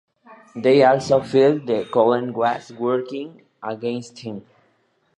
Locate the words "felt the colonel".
1.21-2.31